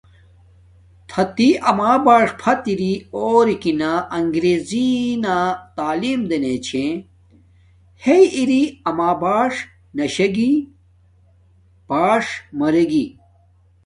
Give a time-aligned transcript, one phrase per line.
[1.09, 4.89] تھاتی اما بݽ فت اری اورو نا انگریزی
[5.23, 5.35] نا
[5.75, 6.85] تعیم دنݣ چھے۔
[8.03, 9.53] ہیݵ اری اما بݽ
[9.97, 10.51] نشے گی۔
[11.87, 12.25] باݽ
[12.59, 13.05] مرے گی